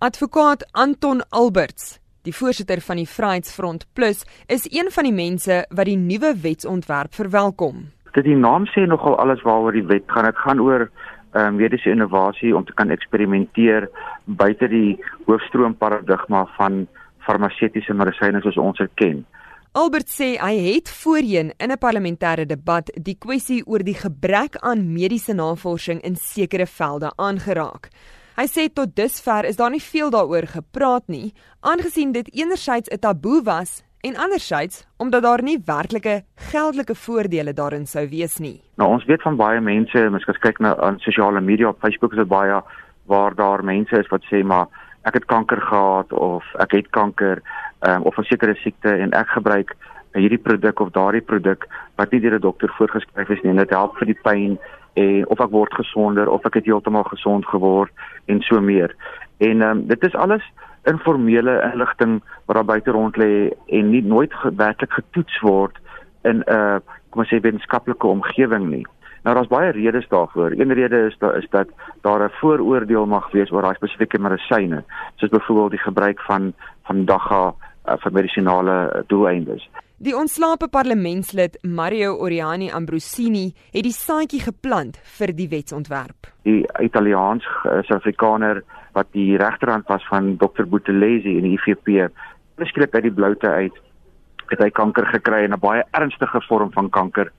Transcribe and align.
Advokaat 0.00 0.62
Anton 0.78 1.24
Alberts, 1.28 1.96
die 2.22 2.30
voorsitter 2.30 2.78
van 2.86 3.00
die 3.00 3.08
Vryheidsfront 3.10 3.86
Plus, 3.98 4.20
is 4.46 4.68
een 4.70 4.92
van 4.94 5.08
die 5.08 5.12
mense 5.12 5.56
wat 5.74 5.88
die 5.88 5.96
nuwe 5.98 6.36
wetsontwerp 6.38 7.16
verwelkom. 7.18 7.80
Dit 8.14 8.28
die 8.28 8.36
naam 8.38 8.68
sê 8.70 8.84
nogal 8.86 9.16
alles 9.18 9.42
waaroor 9.42 9.74
die 9.74 9.82
wet 9.88 10.04
gaan. 10.06 10.28
Dit 10.30 10.38
gaan 10.38 10.62
oor 10.62 10.84
ehm 10.86 11.48
um, 11.48 11.56
mediese 11.58 11.90
innovasie 11.90 12.52
om 12.56 12.62
te 12.64 12.76
kan 12.78 12.94
eksperimenteer 12.94 13.88
buite 14.24 14.68
die 14.70 15.00
hoofstroom 15.26 15.74
paradigma 15.74 16.44
van 16.54 16.84
farmaseutiese 17.26 17.94
medisyne 17.94 18.38
soos 18.46 18.56
ons 18.56 18.78
dit 18.78 18.94
ken. 18.94 19.24
Albert 19.72 20.14
sê 20.14 20.36
hy 20.38 20.54
het 20.76 20.94
voorheen 21.00 21.50
in 21.58 21.74
'n 21.74 21.78
parlementêre 21.78 22.46
debat 22.46 22.86
die 22.94 23.18
kwessie 23.18 23.66
oor 23.66 23.82
die 23.82 23.98
gebrek 23.98 24.62
aan 24.62 24.92
mediese 24.92 25.34
navorsing 25.34 26.00
in 26.00 26.16
sekere 26.16 26.66
velde 26.66 27.10
aangeraak. 27.16 27.90
Hy 28.38 28.44
sê 28.46 28.68
tot 28.70 28.92
dusver 28.94 29.48
is 29.48 29.56
daar 29.58 29.72
nie 29.74 29.82
veel 29.82 30.12
daaroor 30.14 30.44
gepraat 30.46 31.08
nie, 31.10 31.32
aangesien 31.66 32.12
dit 32.14 32.28
enerzijds 32.30 32.88
'n 32.94 33.00
taboe 33.02 33.42
was 33.42 33.82
en 34.06 34.16
anderzijds 34.16 34.86
omdat 34.96 35.22
daar 35.22 35.42
nie 35.42 35.58
werklike 35.64 36.22
geldelike 36.50 36.94
voordele 36.94 37.52
daarin 37.52 37.86
sou 37.86 38.08
wees 38.08 38.38
nie. 38.38 38.62
Nou 38.76 38.90
ons 38.90 39.04
weet 39.04 39.22
van 39.22 39.36
baie 39.36 39.60
mense, 39.60 40.10
mens 40.10 40.24
kan 40.24 40.38
kyk 40.38 40.58
na 40.58 40.76
aan 40.76 40.98
sosiale 40.98 41.40
media 41.40 41.68
op 41.68 41.80
Facebook 41.80 42.12
is 42.12 42.18
dit 42.18 42.28
baie 42.28 42.62
waar 43.06 43.34
daar 43.34 43.64
mense 43.64 43.98
is 43.98 44.08
wat 44.08 44.22
sê 44.30 44.44
maar 44.44 44.66
ek 45.02 45.14
het 45.14 45.24
kanker 45.24 45.60
gehad 45.60 46.12
of 46.12 46.44
ek 46.58 46.70
het 46.70 46.88
kanker 46.90 47.42
um, 47.80 48.02
of 48.02 48.18
'n 48.18 48.22
sekere 48.22 48.54
siekte 48.54 48.88
en 48.88 49.10
ek 49.10 49.28
gebruik 49.28 49.74
hierdie 50.12 50.38
produk 50.38 50.80
of 50.80 50.90
daardie 50.90 51.24
produk 51.24 51.66
wat 51.96 52.10
nie 52.10 52.20
deur 52.20 52.34
'n 52.34 52.40
dokter 52.40 52.68
voorgeskryf 52.76 53.28
is 53.28 53.42
nie 53.42 53.50
en 53.50 53.56
dit 53.56 53.70
help 53.70 53.96
vir 53.96 54.06
die 54.06 54.20
pyn 54.22 54.58
en 54.94 55.28
of 55.28 55.40
ek 55.40 55.50
word 55.50 55.74
gesonder 55.74 56.28
of 56.28 56.44
ek 56.46 56.54
het 56.54 56.64
heeltemal 56.64 57.04
gesond 57.04 57.46
geword 57.46 57.92
en 58.26 58.40
so 58.40 58.60
meer. 58.60 58.94
En 59.38 59.62
ehm 59.62 59.70
um, 59.70 59.86
dit 59.86 60.04
is 60.04 60.14
alles 60.14 60.42
informele 60.84 61.70
inligting 61.72 62.22
wat 62.46 62.56
daar 62.56 62.64
buite 62.64 62.90
rond 62.90 63.16
lê 63.16 63.50
en 63.66 63.90
nie 63.90 64.02
nooit 64.02 64.32
werklik 64.56 64.92
getoets 64.92 65.40
word 65.40 65.78
in 66.22 66.42
'n 66.46 66.52
uh, 66.52 66.78
kom 67.10 67.22
ons 67.22 67.28
sê 67.28 67.40
wetenskaplike 67.40 68.06
omgewing 68.06 68.68
nie. 68.70 68.86
Nou 69.24 69.34
daar's 69.34 69.50
baie 69.50 69.70
redes 69.70 70.08
daarvoor. 70.08 70.50
Een 70.50 70.72
rede 70.72 71.06
is 71.06 71.18
daar 71.18 71.36
is 71.36 71.48
dat 71.50 71.68
daar 72.02 72.24
'n 72.24 72.30
vooroordeel 72.40 73.06
mag 73.06 73.30
wees 73.30 73.50
oor 73.50 73.62
daai 73.62 73.74
spesifieke 73.74 74.18
medisyne, 74.18 74.84
soos 75.16 75.30
byvoorbeeld 75.30 75.70
die 75.70 75.86
gebruik 75.88 76.20
van 76.20 76.52
van 76.82 77.04
dagga 77.04 77.54
uh, 77.88 77.94
vir 77.96 78.12
medisinale 78.12 79.04
doeleindes. 79.06 79.68
Die 79.98 80.12
ontslape 80.14 80.68
parlementslid 80.70 81.56
Mario 81.66 82.12
Oriani 82.22 82.68
Ambrosini 82.70 83.48
het 83.72 83.82
die 83.82 83.90
saadjie 83.90 84.38
geplant 84.44 85.00
vir 85.18 85.32
die 85.34 85.48
wetsontwerp. 85.50 86.28
Die 86.46 86.60
Italiaans 86.78 87.42
uh, 87.66 87.80
Suid-Afrikaner 87.82 88.60
wat 88.94 89.10
die 89.16 89.32
regterhand 89.42 89.90
was 89.90 90.06
van 90.06 90.36
Dr 90.38 90.68
Buthelezi 90.70 91.34
in 91.40 91.48
die 91.48 91.58
IFP, 91.58 92.06
beskryf 92.62 92.94
uit 92.94 93.08
die 93.08 93.12
bloute 93.16 93.50
uit 93.50 93.82
het 94.52 94.62
hy 94.62 94.70
kanker 94.70 95.10
gekry 95.10 95.42
en 95.48 95.58
'n 95.58 95.60
baie 95.66 95.82
ernstige 95.90 96.44
vorm 96.46 96.70
van 96.78 96.90
kanker. 96.94 97.32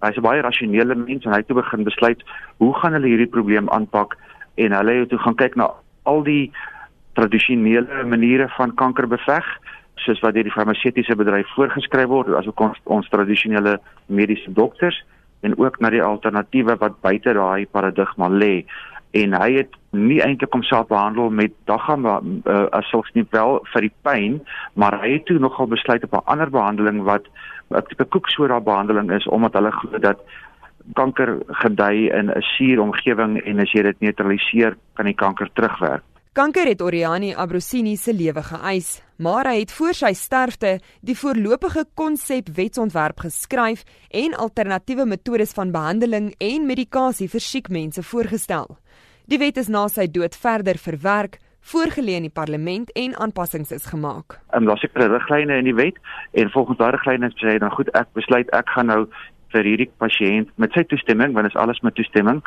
Hy's 0.00 0.16
'n 0.16 0.24
baie 0.24 0.40
rasionele 0.40 0.94
mens 0.94 1.24
en 1.26 1.32
hy 1.36 1.44
het 1.44 1.52
toe 1.52 1.60
begin 1.60 1.84
besluit 1.84 2.24
hoe 2.64 2.72
gaan 2.80 2.96
hulle 2.96 3.12
hierdie 3.12 3.34
probleem 3.36 3.68
aanpak 3.68 4.16
en 4.56 4.72
hulle 4.72 5.04
het 5.04 5.08
toe 5.08 5.18
gaan 5.18 5.36
kyk 5.36 5.54
na 5.56 5.68
al 6.04 6.24
die 6.24 6.50
tradisionele 7.12 8.04
maniere 8.04 8.48
van 8.56 8.74
kanker 8.74 9.06
beveg 9.06 9.44
soos 9.96 10.20
wat 10.20 10.34
deur 10.34 10.46
die 10.48 10.54
farmaseutiese 10.54 11.16
bedryf 11.16 11.48
voorgeskryf 11.54 12.08
word 12.08 12.34
asook 12.34 12.60
ons, 12.60 12.80
ons 12.84 13.08
tradisionele 13.08 13.78
mediese 14.06 14.52
dokters 14.52 15.04
en 15.40 15.58
ook 15.58 15.78
na 15.80 15.90
die 15.90 16.02
alternatiewe 16.02 16.76
wat 16.80 17.00
buite 17.04 17.32
daai 17.36 17.66
paradigma 17.66 18.28
lê. 18.28 18.64
En 19.14 19.34
hy 19.38 19.50
het 19.60 19.76
nie 19.94 20.20
eintlik 20.24 20.52
homself 20.52 20.88
behandel 20.90 21.30
met 21.30 21.52
dagga 21.70 21.96
uh, 22.00 22.64
asook 22.80 23.10
nie 23.14 23.26
wel 23.30 23.60
vir 23.72 23.86
die 23.86 23.92
pyn 24.02 24.40
maar 24.74 24.98
hy 25.02 25.18
het 25.18 25.26
toe 25.26 25.38
nogal 25.38 25.70
besluit 25.70 26.04
op 26.04 26.14
'n 26.14 26.26
ander 26.26 26.50
behandeling 26.50 27.02
wat 27.02 27.28
'n 27.70 27.82
tipe 27.88 28.04
koeksoda 28.04 28.60
behandeling 28.60 29.12
is 29.12 29.26
omdat 29.26 29.52
hulle 29.52 29.70
glo 29.70 29.98
dat 29.98 30.18
kanker 30.92 31.38
gedei 31.48 32.08
in 32.10 32.30
'n 32.30 32.42
suur 32.42 32.80
omgewing 32.80 33.40
en 33.44 33.60
as 33.60 33.72
jy 33.72 33.82
dit 33.82 34.00
neutraliseer 34.00 34.76
kan 34.94 35.04
die 35.04 35.14
kanker 35.14 35.50
terugwerk. 35.52 36.02
Kanker 36.32 36.66
het 36.66 36.82
Oriani 36.82 37.34
Abrosini 37.34 37.96
se 37.96 38.12
lewe 38.12 38.42
geëis, 38.42 39.02
maar 39.16 39.46
hy 39.46 39.60
het 39.60 39.72
voor 39.72 39.94
sy 39.94 40.12
sterfte 40.18 40.78
die 41.00 41.16
voorlopige 41.18 41.84
konsep 41.94 42.48
wetsontwerp 42.56 43.20
geskryf 43.24 43.84
en 44.10 44.34
alternatiewe 44.34 45.06
metodes 45.06 45.54
van 45.54 45.72
behandeling 45.74 46.32
en 46.38 46.66
medikasie 46.66 47.28
vir 47.30 47.40
siek 47.40 47.68
mense 47.68 48.02
voorgestel. 48.02 48.76
Die 49.30 49.38
wet 49.38 49.56
is 49.56 49.70
na 49.72 49.86
sy 49.88 50.06
dood 50.10 50.34
verder 50.36 50.76
verwerk, 50.76 51.38
voorgelê 51.64 52.18
in 52.18 52.26
die 52.26 52.34
parlement 52.34 52.90
en 52.98 53.14
aanpassings 53.16 53.72
is 53.72 53.86
gemaak. 53.88 54.38
Ehm 54.52 54.66
daar 54.68 54.78
seker 54.78 55.08
riglyne 55.08 55.58
in 55.58 55.70
die 55.70 55.76
wet 55.76 55.96
en 56.32 56.50
volgens 56.50 56.78
daardie 56.78 57.00
riglyne 57.00 57.30
sê 57.38 57.54
hy 57.54 57.58
dan 57.58 57.72
goed 57.72 57.88
ek 57.96 58.10
besluit 58.12 58.50
ek 58.52 58.68
gaan 58.74 58.90
nou 58.92 59.06
vir 59.54 59.64
hierdie 59.70 59.90
pasiënt 60.02 60.50
met 60.60 60.74
sy 60.74 60.84
toestemming 60.90 61.32
want 61.32 61.48
dit 61.48 61.54
is 61.54 61.60
alles 61.60 61.80
met 61.80 61.94
toestemming 61.94 62.42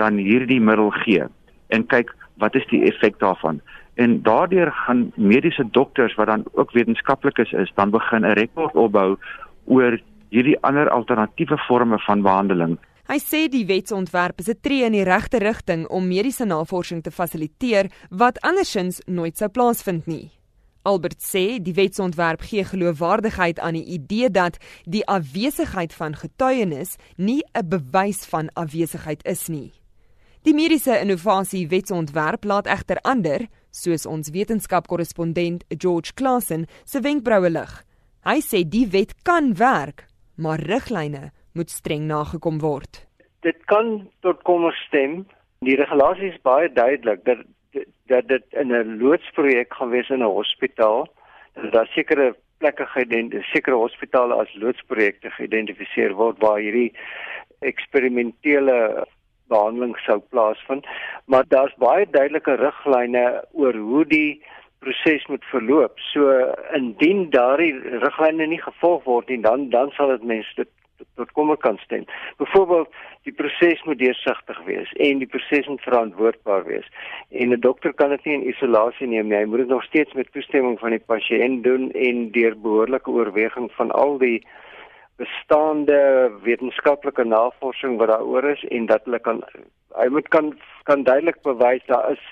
dan 0.00 0.16
hierdie 0.16 0.60
middel 0.60 0.90
gee 1.02 1.26
en 1.74 1.86
kyk 1.92 2.14
wat 2.38 2.54
is 2.54 2.66
die 2.70 2.84
effek 2.86 3.18
daarvan? 3.18 3.60
En 3.98 4.22
daardeur 4.22 4.70
gaan 4.72 5.12
mediese 5.16 5.64
dokters 5.70 6.14
wat 6.14 6.26
dan 6.26 6.44
ook 6.52 6.70
wetenskaplikes 6.70 7.52
is, 7.52 7.72
dan 7.74 7.90
begin 7.90 8.22
'n 8.24 8.38
rekord 8.38 8.74
opbou 8.74 9.16
oor 9.64 10.00
hierdie 10.30 10.58
ander 10.60 10.90
alternatiewe 10.90 11.58
forme 11.58 11.98
van 11.98 12.22
behandeling. 12.22 12.78
Hy 13.08 13.18
sê 13.18 13.48
die 13.48 13.66
wetsontwerp 13.66 14.38
is 14.38 14.48
'n 14.48 14.60
tree 14.60 14.84
in 14.84 14.92
die 14.92 15.02
regte 15.04 15.38
rigting 15.38 15.88
om 15.88 16.08
mediese 16.08 16.44
navorsing 16.44 17.02
te 17.02 17.10
fasiliteer 17.10 17.90
wat 18.10 18.40
andersins 18.40 19.00
nooit 19.06 19.36
sou 19.36 19.48
plaasvind 19.48 20.06
nie. 20.06 20.30
Albert 20.82 21.20
sê 21.22 21.58
die 21.62 21.74
wetsontwerp 21.74 22.40
gee 22.40 22.64
geloofwaardigheid 22.64 23.58
aan 23.60 23.74
die 23.74 23.84
idee 23.84 24.30
dat 24.30 24.58
die 24.84 25.06
afwesigheid 25.06 25.94
van 25.94 26.14
getuienis 26.14 26.96
nie 27.16 27.42
'n 27.52 27.68
bewys 27.68 28.26
van 28.26 28.50
afwesigheid 28.54 29.24
is 29.24 29.48
nie. 29.48 29.72
Die 30.42 30.54
mediese 30.54 31.00
innovasie 31.00 31.66
wetsontwerp 31.68 32.44
laat 32.44 32.66
egter 32.66 32.96
ander, 33.02 33.48
soos 33.70 34.06
ons 34.06 34.30
wetenskapkorrespondent 34.30 35.64
George 35.68 36.14
Klassen 36.14 36.66
se 36.84 37.00
wenkbroue 37.00 37.50
lig. 37.50 37.72
Hy 38.26 38.40
sê 38.44 38.64
die 38.64 38.86
wet 38.92 39.14
kan 39.24 39.54
werk, 39.58 40.06
maar 40.36 40.60
riglyne 40.60 41.30
moet 41.54 41.70
streng 41.70 42.06
nagekom 42.08 42.60
word. 42.60 43.06
Dit 43.42 43.58
kan 43.70 44.08
tot 44.22 44.42
kommer 44.42 44.74
stem. 44.86 45.24
Die 45.64 45.76
regulasies 45.78 46.34
is 46.34 46.42
baie 46.42 46.68
duidelik 46.72 47.24
dat 47.24 47.46
dat 48.08 48.28
dit 48.28 48.44
in 48.56 48.72
'n 48.72 48.98
loodsprojek 48.98 49.74
gaan 49.74 49.90
wees 49.90 50.08
in 50.08 50.22
'n 50.22 50.34
hospitaal. 50.38 51.08
Daar 51.72 51.86
sekere 51.86 52.34
plekke 52.58 52.86
geïdentifiseer, 52.86 53.52
sekere 53.52 53.76
hospitale 53.76 54.34
as 54.34 54.54
loodsprojekte 54.54 55.30
geïdentifiseer 55.30 56.14
word 56.14 56.38
waar 56.38 56.58
hierdie 56.58 56.92
eksperimentele 57.60 59.06
behandeling 59.48 59.96
sou 60.04 60.18
plaasvind, 60.32 60.86
maar 61.26 61.44
daar's 61.48 61.74
baie 61.82 62.06
duidelike 62.10 62.56
riglyne 62.60 63.24
oor 63.52 63.74
hoe 63.74 64.04
die 64.04 64.42
proses 64.78 65.26
moet 65.26 65.44
verloop. 65.50 65.98
So 66.12 66.34
indien 66.76 67.30
daardie 67.30 67.74
riglyne 68.04 68.46
nie 68.46 68.62
gevolg 68.62 69.04
word 69.04 69.28
nie, 69.28 69.40
dan 69.42 69.70
dan 69.74 69.90
sal 69.96 70.14
dit 70.14 70.26
mense 70.32 70.54
dit 70.56 70.70
tot 71.14 71.32
kommer 71.32 71.56
kan 71.56 71.76
stem. 71.78 72.04
Byvoorbeeld, 72.36 72.88
die 73.22 73.32
proses 73.32 73.82
moet 73.86 73.98
deursigtig 73.98 74.58
wees 74.66 74.92
en 74.92 75.20
die 75.22 75.30
proses 75.30 75.66
moet 75.66 75.82
verantwoordbaar 75.86 76.64
wees. 76.66 76.86
En 77.30 77.52
'n 77.52 77.60
dokter 77.60 77.92
kan 77.94 78.10
dit 78.10 78.24
nie 78.24 78.34
in 78.34 78.48
isolasie 78.48 79.06
neem 79.06 79.28
nie. 79.28 79.38
Hy 79.38 79.44
moet 79.44 79.58
dit 79.58 79.68
nog 79.68 79.84
steeds 79.84 80.12
met 80.12 80.32
toestemming 80.32 80.78
van 80.78 80.90
die 80.90 81.04
pasiënt 81.06 81.64
doen 81.64 81.90
en 81.92 82.30
deur 82.30 82.60
behoorlike 82.60 83.10
oorweging 83.10 83.70
van 83.72 83.90
al 83.90 84.18
die 84.18 84.46
bestaande 85.18 85.98
wetenskaplike 86.44 87.24
navorsing 87.24 87.98
wat 87.98 88.12
daaroor 88.12 88.50
is 88.52 88.62
en 88.70 88.86
dat 88.86 89.04
hulle 89.08 89.18
kan 89.18 89.42
hy 89.98 90.06
moet 90.14 90.28
kan 90.34 90.52
kan 90.88 91.02
duidelik 91.04 91.42
bewys 91.42 91.84
daar 91.86 92.12
is 92.12 92.22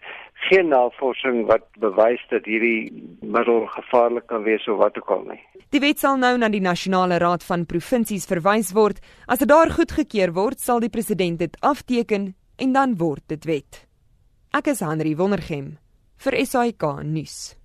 geen 0.48 0.68
navorsing 0.68 1.46
wat 1.46 1.64
bewys 1.80 2.22
dat 2.30 2.44
hierdie 2.44 2.92
middel 3.20 3.66
gevaarlik 3.72 4.26
kan 4.26 4.44
wees 4.44 4.68
of 4.68 4.78
wat 4.78 4.98
ook 5.00 5.10
al 5.10 5.24
nie. 5.32 5.40
Die 5.72 5.80
wet 5.80 5.98
sal 5.98 6.20
nou 6.20 6.36
na 6.38 6.50
die 6.52 6.62
nasionale 6.62 7.18
raad 7.18 7.44
van 7.44 7.66
provinsies 7.66 8.28
verwys 8.28 8.72
word. 8.76 9.00
As 9.26 9.40
dit 9.42 9.48
daar 9.48 9.72
goedgekeur 9.72 10.32
word, 10.36 10.60
sal 10.60 10.80
die 10.80 10.92
president 10.92 11.40
dit 11.40 11.56
afteken 11.60 12.34
en 12.56 12.72
dan 12.72 12.96
word 13.00 13.24
dit 13.32 13.48
wet. 13.48 13.82
Ek 14.56 14.70
is 14.72 14.84
Henry 14.84 15.16
Wondergem 15.16 15.76
vir 16.22 16.40
SAK 16.46 17.02
nuus. 17.04 17.56